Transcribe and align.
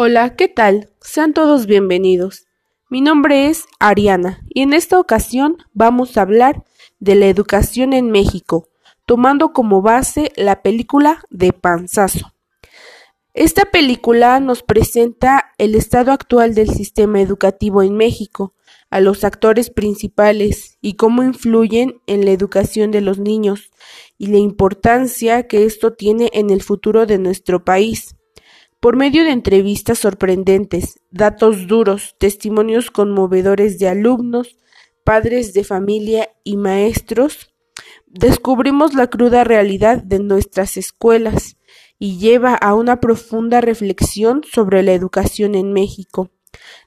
Hola, 0.00 0.36
¿qué 0.36 0.46
tal? 0.46 0.90
Sean 1.00 1.32
todos 1.32 1.66
bienvenidos. 1.66 2.46
Mi 2.88 3.00
nombre 3.00 3.48
es 3.48 3.64
Ariana 3.80 4.44
y 4.48 4.62
en 4.62 4.72
esta 4.72 5.00
ocasión 5.00 5.56
vamos 5.72 6.16
a 6.16 6.20
hablar 6.20 6.62
de 7.00 7.16
la 7.16 7.26
educación 7.26 7.92
en 7.92 8.12
México, 8.12 8.68
tomando 9.06 9.52
como 9.52 9.82
base 9.82 10.30
la 10.36 10.62
película 10.62 11.24
de 11.30 11.52
Panzazo. 11.52 12.32
Esta 13.34 13.64
película 13.72 14.38
nos 14.38 14.62
presenta 14.62 15.46
el 15.58 15.74
estado 15.74 16.12
actual 16.12 16.54
del 16.54 16.70
sistema 16.70 17.20
educativo 17.20 17.82
en 17.82 17.96
México, 17.96 18.54
a 18.90 19.00
los 19.00 19.24
actores 19.24 19.68
principales 19.68 20.78
y 20.80 20.94
cómo 20.94 21.24
influyen 21.24 22.00
en 22.06 22.24
la 22.24 22.30
educación 22.30 22.92
de 22.92 23.00
los 23.00 23.18
niños 23.18 23.72
y 24.16 24.28
la 24.28 24.38
importancia 24.38 25.48
que 25.48 25.64
esto 25.64 25.94
tiene 25.94 26.30
en 26.34 26.50
el 26.50 26.62
futuro 26.62 27.04
de 27.04 27.18
nuestro 27.18 27.64
país. 27.64 28.14
Por 28.80 28.96
medio 28.96 29.24
de 29.24 29.32
entrevistas 29.32 29.98
sorprendentes, 29.98 31.00
datos 31.10 31.66
duros, 31.66 32.14
testimonios 32.20 32.92
conmovedores 32.92 33.80
de 33.80 33.88
alumnos, 33.88 34.56
padres 35.02 35.52
de 35.52 35.64
familia 35.64 36.30
y 36.44 36.56
maestros, 36.56 37.52
descubrimos 38.06 38.94
la 38.94 39.08
cruda 39.08 39.42
realidad 39.42 40.00
de 40.04 40.20
nuestras 40.20 40.76
escuelas 40.76 41.56
y 41.98 42.18
lleva 42.18 42.54
a 42.54 42.74
una 42.74 43.00
profunda 43.00 43.60
reflexión 43.60 44.42
sobre 44.48 44.84
la 44.84 44.92
educación 44.92 45.56
en 45.56 45.72
México. 45.72 46.30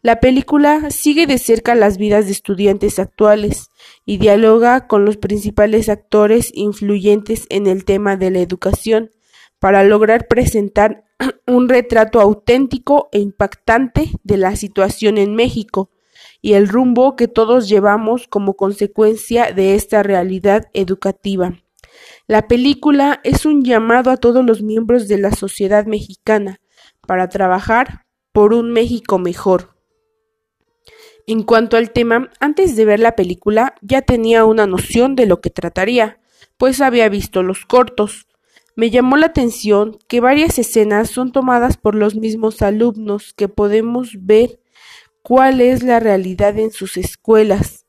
La 0.00 0.20
película 0.20 0.92
sigue 0.92 1.26
de 1.26 1.38
cerca 1.38 1.74
las 1.74 1.98
vidas 1.98 2.26
de 2.26 2.32
estudiantes 2.32 3.00
actuales 3.00 3.68
y 4.06 4.18
dialoga 4.18 4.86
con 4.86 5.04
los 5.04 5.16
principales 5.16 5.88
actores 5.88 6.52
influyentes 6.54 7.46
en 7.48 7.66
el 7.66 7.84
tema 7.84 8.16
de 8.16 8.30
la 8.30 8.38
educación 8.38 9.10
para 9.58 9.82
lograr 9.82 10.28
presentar 10.28 11.09
un 11.46 11.68
retrato 11.68 12.20
auténtico 12.20 13.08
e 13.12 13.18
impactante 13.20 14.10
de 14.24 14.36
la 14.36 14.56
situación 14.56 15.18
en 15.18 15.34
México 15.34 15.90
y 16.42 16.54
el 16.54 16.68
rumbo 16.68 17.16
que 17.16 17.28
todos 17.28 17.68
llevamos 17.68 18.26
como 18.28 18.54
consecuencia 18.54 19.52
de 19.52 19.74
esta 19.74 20.02
realidad 20.02 20.68
educativa. 20.72 21.54
La 22.26 22.48
película 22.48 23.20
es 23.24 23.44
un 23.44 23.62
llamado 23.62 24.10
a 24.10 24.16
todos 24.16 24.44
los 24.44 24.62
miembros 24.62 25.08
de 25.08 25.18
la 25.18 25.32
sociedad 25.32 25.86
mexicana 25.86 26.60
para 27.06 27.28
trabajar 27.28 28.06
por 28.32 28.54
un 28.54 28.72
México 28.72 29.18
mejor. 29.18 29.74
En 31.26 31.42
cuanto 31.42 31.76
al 31.76 31.92
tema, 31.92 32.30
antes 32.40 32.76
de 32.76 32.84
ver 32.84 33.00
la 33.00 33.16
película 33.16 33.74
ya 33.82 34.02
tenía 34.02 34.44
una 34.44 34.66
noción 34.66 35.16
de 35.16 35.26
lo 35.26 35.40
que 35.40 35.50
trataría, 35.50 36.20
pues 36.56 36.80
había 36.80 37.08
visto 37.08 37.42
los 37.42 37.66
cortos, 37.66 38.26
me 38.76 38.90
llamó 38.90 39.16
la 39.16 39.26
atención 39.26 39.98
que 40.08 40.20
varias 40.20 40.58
escenas 40.58 41.10
son 41.10 41.32
tomadas 41.32 41.76
por 41.76 41.94
los 41.94 42.14
mismos 42.14 42.62
alumnos 42.62 43.34
que 43.34 43.48
podemos 43.48 44.12
ver 44.20 44.60
cuál 45.22 45.60
es 45.60 45.82
la 45.82 46.00
realidad 46.00 46.58
en 46.58 46.70
sus 46.70 46.96
escuelas, 46.96 47.86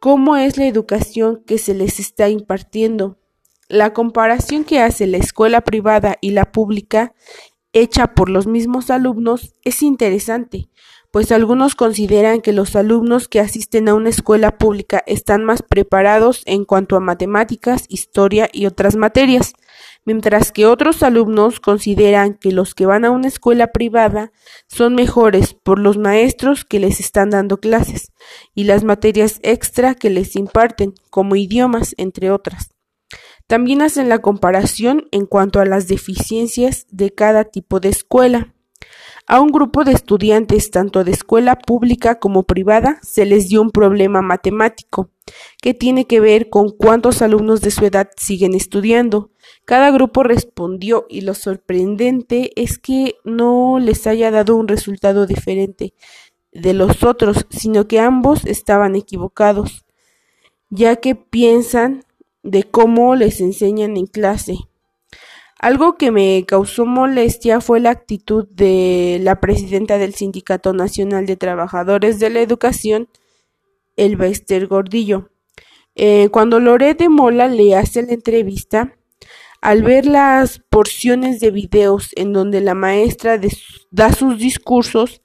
cómo 0.00 0.36
es 0.36 0.56
la 0.56 0.66
educación 0.66 1.42
que 1.46 1.58
se 1.58 1.74
les 1.74 2.00
está 2.00 2.28
impartiendo. 2.28 3.18
La 3.68 3.92
comparación 3.92 4.64
que 4.64 4.80
hace 4.80 5.06
la 5.06 5.18
escuela 5.18 5.62
privada 5.62 6.16
y 6.20 6.30
la 6.30 6.52
pública, 6.52 7.14
hecha 7.72 8.14
por 8.14 8.28
los 8.28 8.46
mismos 8.46 8.90
alumnos, 8.90 9.54
es 9.64 9.82
interesante, 9.82 10.68
pues 11.10 11.32
algunos 11.32 11.74
consideran 11.74 12.40
que 12.40 12.52
los 12.52 12.76
alumnos 12.76 13.28
que 13.28 13.40
asisten 13.40 13.88
a 13.88 13.94
una 13.94 14.10
escuela 14.10 14.58
pública 14.58 15.02
están 15.06 15.44
más 15.44 15.62
preparados 15.62 16.42
en 16.46 16.64
cuanto 16.64 16.96
a 16.96 17.00
matemáticas, 17.00 17.84
historia 17.88 18.48
y 18.52 18.66
otras 18.66 18.96
materias, 18.96 19.54
mientras 20.04 20.52
que 20.52 20.66
otros 20.66 21.02
alumnos 21.02 21.60
consideran 21.60 22.34
que 22.34 22.52
los 22.52 22.74
que 22.74 22.86
van 22.86 23.04
a 23.04 23.10
una 23.10 23.28
escuela 23.28 23.68
privada 23.68 24.32
son 24.68 24.94
mejores 24.94 25.54
por 25.54 25.78
los 25.78 25.98
maestros 25.98 26.64
que 26.64 26.80
les 26.80 27.00
están 27.00 27.30
dando 27.30 27.58
clases 27.58 28.12
y 28.54 28.64
las 28.64 28.84
materias 28.84 29.40
extra 29.42 29.94
que 29.94 30.10
les 30.10 30.36
imparten, 30.36 30.94
como 31.10 31.36
idiomas, 31.36 31.94
entre 31.98 32.30
otras. 32.30 32.70
También 33.46 33.80
hacen 33.80 34.08
la 34.08 34.18
comparación 34.18 35.06
en 35.12 35.26
cuanto 35.26 35.60
a 35.60 35.64
las 35.64 35.86
deficiencias 35.86 36.86
de 36.90 37.12
cada 37.12 37.44
tipo 37.44 37.78
de 37.78 37.90
escuela. 37.90 38.55
A 39.28 39.40
un 39.40 39.48
grupo 39.48 39.82
de 39.82 39.90
estudiantes 39.90 40.70
tanto 40.70 41.02
de 41.02 41.10
escuela 41.10 41.56
pública 41.58 42.20
como 42.20 42.44
privada 42.44 43.00
se 43.02 43.26
les 43.26 43.48
dio 43.48 43.60
un 43.60 43.72
problema 43.72 44.22
matemático, 44.22 45.10
que 45.60 45.74
tiene 45.74 46.06
que 46.06 46.20
ver 46.20 46.48
con 46.48 46.70
cuántos 46.70 47.22
alumnos 47.22 47.60
de 47.60 47.72
su 47.72 47.84
edad 47.84 48.08
siguen 48.16 48.54
estudiando. 48.54 49.32
Cada 49.64 49.90
grupo 49.90 50.22
respondió 50.22 51.06
y 51.08 51.22
lo 51.22 51.34
sorprendente 51.34 52.52
es 52.54 52.78
que 52.78 53.16
no 53.24 53.80
les 53.80 54.06
haya 54.06 54.30
dado 54.30 54.54
un 54.54 54.68
resultado 54.68 55.26
diferente 55.26 55.92
de 56.52 56.72
los 56.72 57.02
otros, 57.02 57.46
sino 57.50 57.88
que 57.88 57.98
ambos 57.98 58.46
estaban 58.46 58.94
equivocados, 58.94 59.86
ya 60.70 60.94
que 60.96 61.16
piensan 61.16 62.04
de 62.44 62.62
cómo 62.62 63.16
les 63.16 63.40
enseñan 63.40 63.96
en 63.96 64.06
clase. 64.06 64.54
Algo 65.58 65.96
que 65.96 66.10
me 66.10 66.44
causó 66.46 66.84
molestia 66.84 67.60
fue 67.62 67.80
la 67.80 67.90
actitud 67.90 68.46
de 68.48 69.18
la 69.22 69.40
presidenta 69.40 69.96
del 69.96 70.14
Sindicato 70.14 70.74
Nacional 70.74 71.24
de 71.24 71.36
Trabajadores 71.36 72.18
de 72.18 72.28
la 72.28 72.40
Educación, 72.40 73.08
Elbester 73.96 74.66
Gordillo. 74.66 75.30
Eh, 75.94 76.28
cuando 76.30 76.60
Loret 76.60 76.98
de 76.98 77.08
Mola 77.08 77.48
le 77.48 77.74
hace 77.74 78.02
la 78.02 78.12
entrevista, 78.12 78.96
al 79.62 79.82
ver 79.82 80.04
las 80.04 80.58
porciones 80.68 81.40
de 81.40 81.50
videos 81.50 82.10
en 82.16 82.34
donde 82.34 82.60
la 82.60 82.74
maestra 82.74 83.40
da 83.90 84.12
sus 84.12 84.38
discursos 84.38 85.22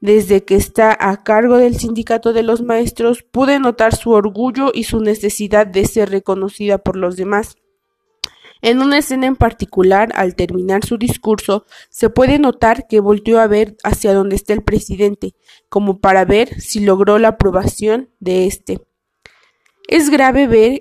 desde 0.00 0.44
que 0.44 0.54
está 0.54 0.96
a 0.98 1.24
cargo 1.24 1.56
del 1.56 1.76
sindicato 1.76 2.32
de 2.32 2.44
los 2.44 2.62
maestros, 2.62 3.24
pude 3.24 3.58
notar 3.58 3.96
su 3.96 4.10
orgullo 4.10 4.70
y 4.72 4.84
su 4.84 5.00
necesidad 5.00 5.66
de 5.66 5.84
ser 5.86 6.10
reconocida 6.10 6.78
por 6.78 6.96
los 6.96 7.16
demás. 7.16 7.56
En 8.62 8.80
una 8.80 8.98
escena 8.98 9.26
en 9.26 9.34
particular, 9.34 10.10
al 10.14 10.36
terminar 10.36 10.86
su 10.86 10.96
discurso, 10.96 11.66
se 11.90 12.10
puede 12.10 12.38
notar 12.38 12.86
que 12.86 13.00
volteó 13.00 13.40
a 13.40 13.48
ver 13.48 13.76
hacia 13.82 14.14
donde 14.14 14.36
está 14.36 14.52
el 14.52 14.62
presidente, 14.62 15.34
como 15.68 15.98
para 15.98 16.24
ver 16.24 16.60
si 16.60 16.78
logró 16.78 17.18
la 17.18 17.28
aprobación 17.28 18.10
de 18.20 18.46
éste. 18.46 18.80
Es 19.88 20.10
grave 20.10 20.46
ver 20.46 20.80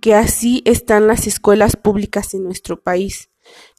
que 0.00 0.14
así 0.14 0.62
están 0.64 1.06
las 1.06 1.26
escuelas 1.26 1.76
públicas 1.76 2.32
en 2.32 2.44
nuestro 2.44 2.80
país. 2.80 3.28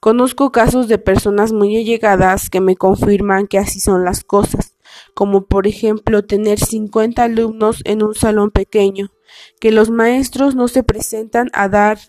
Conozco 0.02 0.52
casos 0.52 0.88
de 0.88 1.00
personas 1.00 1.52
muy 1.52 1.78
allegadas 1.78 2.52
que 2.52 2.62
me 2.62 2.76
confirman 2.76 3.48
que 3.48 3.58
así 3.58 3.80
son 3.80 4.06
las 4.06 4.24
cosas, 4.24 4.76
como 5.16 5.48
por 5.48 5.66
ejemplo 5.66 6.24
tener 6.26 6.60
50 6.60 7.24
alumnos 7.24 7.82
en 7.86 8.04
un 8.04 8.14
salón 8.14 8.52
pequeño, 8.52 9.12
que 9.60 9.72
los 9.72 9.90
maestros 9.90 10.54
no 10.54 10.68
se 10.68 10.84
presentan 10.84 11.50
a 11.54 11.70
dar 11.70 12.00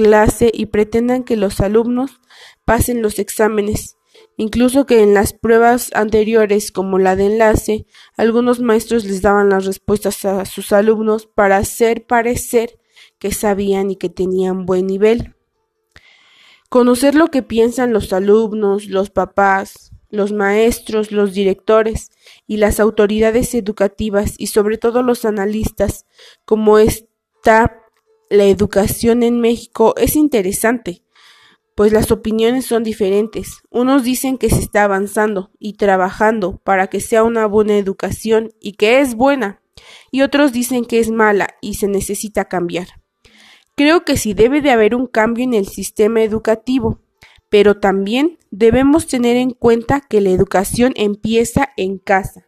clase 0.00 0.50
y 0.52 0.66
pretendan 0.66 1.24
que 1.24 1.36
los 1.36 1.60
alumnos 1.60 2.22
pasen 2.64 3.02
los 3.02 3.18
exámenes, 3.18 3.98
incluso 4.38 4.86
que 4.86 5.02
en 5.02 5.12
las 5.12 5.34
pruebas 5.34 5.90
anteriores 5.92 6.72
como 6.72 6.98
la 6.98 7.16
de 7.16 7.26
enlace, 7.26 7.86
algunos 8.16 8.60
maestros 8.60 9.04
les 9.04 9.20
daban 9.20 9.50
las 9.50 9.66
respuestas 9.66 10.24
a 10.24 10.46
sus 10.46 10.72
alumnos 10.72 11.26
para 11.26 11.58
hacer 11.58 12.06
parecer 12.06 12.78
que 13.18 13.30
sabían 13.30 13.90
y 13.90 13.96
que 13.96 14.08
tenían 14.08 14.64
buen 14.64 14.86
nivel. 14.86 15.34
Conocer 16.70 17.14
lo 17.14 17.30
que 17.30 17.42
piensan 17.42 17.92
los 17.92 18.14
alumnos, 18.14 18.86
los 18.86 19.10
papás, 19.10 19.92
los 20.08 20.32
maestros, 20.32 21.12
los 21.12 21.34
directores 21.34 22.10
y 22.46 22.56
las 22.56 22.80
autoridades 22.80 23.54
educativas 23.54 24.34
y 24.38 24.46
sobre 24.46 24.78
todo 24.78 25.02
los 25.02 25.26
analistas, 25.26 26.06
como 26.46 26.78
está 26.78 27.79
la 28.30 28.44
educación 28.44 29.24
en 29.24 29.40
México 29.40 29.94
es 29.96 30.14
interesante, 30.14 31.02
pues 31.74 31.92
las 31.92 32.12
opiniones 32.12 32.64
son 32.64 32.84
diferentes. 32.84 33.62
Unos 33.70 34.04
dicen 34.04 34.38
que 34.38 34.48
se 34.48 34.60
está 34.60 34.84
avanzando 34.84 35.50
y 35.58 35.74
trabajando 35.74 36.58
para 36.62 36.86
que 36.86 37.00
sea 37.00 37.24
una 37.24 37.46
buena 37.46 37.76
educación 37.76 38.52
y 38.60 38.74
que 38.74 39.00
es 39.00 39.16
buena, 39.16 39.60
y 40.12 40.22
otros 40.22 40.52
dicen 40.52 40.84
que 40.84 41.00
es 41.00 41.10
mala 41.10 41.56
y 41.60 41.74
se 41.74 41.88
necesita 41.88 42.46
cambiar. 42.46 42.86
Creo 43.74 44.04
que 44.04 44.16
sí 44.16 44.32
debe 44.32 44.60
de 44.60 44.70
haber 44.70 44.94
un 44.94 45.06
cambio 45.06 45.42
en 45.42 45.54
el 45.54 45.66
sistema 45.66 46.22
educativo, 46.22 47.00
pero 47.48 47.80
también 47.80 48.38
debemos 48.52 49.08
tener 49.08 49.36
en 49.36 49.50
cuenta 49.50 50.00
que 50.00 50.20
la 50.20 50.30
educación 50.30 50.92
empieza 50.94 51.70
en 51.76 51.98
casa. 51.98 52.46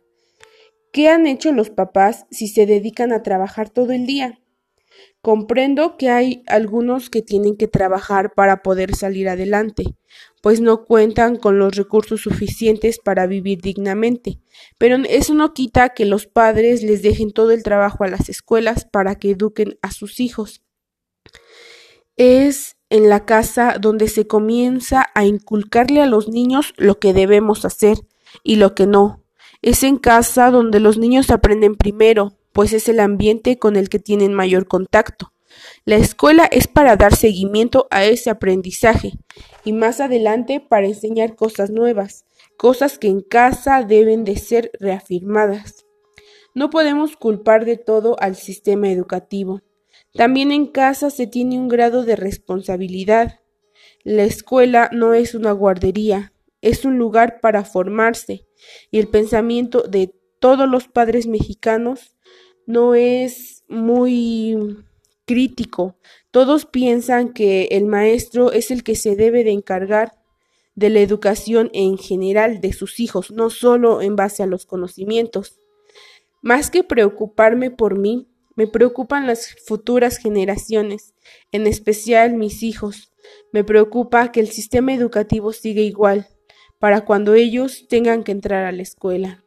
¿Qué 0.93 1.08
han 1.08 1.26
hecho 1.26 1.50
los 1.52 1.70
papás 1.70 2.26
si 2.31 2.46
se 2.46 2.67
dedican 2.67 3.12
a 3.12 3.23
trabajar 3.23 3.70
todo 3.70 3.93
el 3.93 4.06
día? 4.06 4.42
Comprendo 5.21 5.97
que 5.97 6.11
hay 6.11 6.43
algunos 6.47 7.11
que 7.11 7.23
tienen 7.23 7.56
que 7.56 7.69
trabajar 7.69 8.33
para 8.35 8.62
poder 8.62 8.94
salir 8.97 9.29
adelante, 9.29 9.85
pues 10.43 10.61
no 10.61 10.85
cuentan 10.85 11.37
con 11.37 11.59
los 11.59 11.77
recursos 11.77 12.23
suficientes 12.23 12.99
para 12.99 13.27
vivir 13.27 13.61
dignamente, 13.61 14.41
pero 14.79 14.97
eso 15.09 15.35
no 15.35 15.55
quita 15.55 15.91
que 15.91 16.05
los 16.05 16.27
padres 16.27 16.83
les 16.83 17.03
dejen 17.03 17.31
todo 17.31 17.53
el 17.53 17.62
trabajo 17.62 18.03
a 18.03 18.09
las 18.09 18.29
escuelas 18.29 18.85
para 18.85 19.15
que 19.15 19.31
eduquen 19.31 19.79
a 19.81 19.93
sus 19.93 20.19
hijos. 20.19 20.62
Es 22.17 22.77
en 22.91 23.09
la 23.09 23.25
casa 23.25 23.77
donde 23.81 24.09
se 24.09 24.27
comienza 24.27 25.06
a 25.15 25.25
inculcarle 25.25 26.03
a 26.03 26.06
los 26.06 26.29
niños 26.29 26.75
lo 26.77 26.99
que 26.99 27.12
debemos 27.12 27.65
hacer, 27.65 27.97
y 28.43 28.56
lo 28.56 28.75
que 28.75 28.87
no. 28.87 29.25
Es 29.61 29.83
en 29.83 29.97
casa 29.97 30.50
donde 30.50 30.81
los 30.81 30.99
niños 30.99 31.31
aprenden 31.31 31.77
primero, 31.77 32.38
pues 32.52 32.72
es 32.72 32.88
el 32.88 33.00
ambiente 33.00 33.58
con 33.58 33.76
el 33.76 33.88
que 33.88 33.99
tienen 33.99 34.34
mayor 34.34 34.66
contacto. 34.66 35.32
La 35.84 35.96
escuela 35.96 36.46
es 36.50 36.66
para 36.66 36.96
dar 36.96 37.14
seguimiento 37.14 37.87
a 37.90 38.04
ese 38.04 38.31
aprendizaje 38.31 39.12
y 39.64 39.72
más 39.72 40.00
adelante 40.00 40.60
para 40.60 40.87
enseñar 40.87 41.37
cosas 41.37 41.70
nuevas, 41.70 42.25
cosas 42.56 42.99
que 42.99 43.08
en 43.08 43.20
casa 43.20 43.82
deben 43.82 44.25
de 44.25 44.37
ser 44.37 44.70
reafirmadas. 44.78 45.84
No 46.54 46.70
podemos 46.70 47.16
culpar 47.16 47.64
de 47.64 47.76
todo 47.76 48.16
al 48.20 48.37
sistema 48.37 48.90
educativo. 48.90 49.62
También 50.14 50.52
en 50.52 50.66
casa 50.66 51.10
se 51.10 51.26
tiene 51.26 51.58
un 51.58 51.69
grado 51.69 52.04
de 52.04 52.16
responsabilidad. 52.16 53.40
La 54.04 54.25
escuela 54.25 54.90
no 54.93 55.14
es 55.14 55.34
una 55.34 55.52
guardería, 55.52 56.32
es 56.60 56.84
un 56.84 56.99
lugar 56.99 57.40
para 57.40 57.64
formarse 57.64 58.46
y 58.90 58.99
el 58.99 59.08
pensamiento 59.08 59.82
de 59.82 60.14
todos 60.38 60.69
los 60.69 60.88
padres 60.88 61.26
mexicanos 61.26 62.16
no 62.73 62.95
es 62.95 63.65
muy 63.69 64.57
crítico. 65.27 65.99
Todos 66.31 66.65
piensan 66.65 67.35
que 67.35 67.65
el 67.73 67.85
maestro 67.85 68.51
es 68.51 68.71
el 68.71 68.83
que 68.83 68.97
se 68.97 69.15
debe 69.15 69.45
de 69.45 69.51
encargar 69.51 70.13
de 70.75 70.89
la 70.89 71.01
educación 71.01 71.71
en 71.75 71.99
general 71.99 72.63
de 72.63 72.73
sus 72.73 72.99
hijos, 72.99 73.31
no 73.31 73.51
solo 73.51 74.01
en 74.01 74.17
base 74.17 74.43
a 74.43 74.47
los 74.47 74.65
conocimientos. 74.65 75.61
Más 76.41 76.71
que 76.71 76.83
preocuparme 76.83 77.71
por 77.71 77.99
mí, 77.99 78.27
me 78.57 78.67
preocupan 78.67 79.27
las 79.27 79.55
futuras 79.67 80.17
generaciones, 80.17 81.13
en 81.53 81.67
especial 81.67 82.33
mis 82.35 82.63
hijos. 82.63 83.13
Me 83.53 83.65
preocupa 83.65 84.33
que 84.33 84.41
el 84.41 84.49
sistema 84.49 84.95
educativo 84.95 85.53
siga 85.53 85.83
igual, 85.83 86.27
para 86.79 87.05
cuando 87.05 87.35
ellos 87.35 87.87
tengan 87.89 88.25
que 88.25 88.33
entrar 88.33 88.65
a 88.65 88.73
la 88.73 88.83
escuela. 88.83 89.45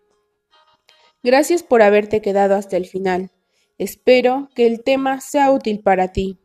Gracias 1.25 1.63
por 1.63 1.81
haberte 1.81 2.21
quedado 2.21 2.53
hasta 2.53 2.77
el 2.77 2.85
final. 2.85 3.31
Espero 3.79 4.47
que 4.53 4.67
el 4.67 4.83
tema 4.83 5.21
sea 5.21 5.49
útil 5.49 5.79
para 5.79 6.11
ti. 6.11 6.37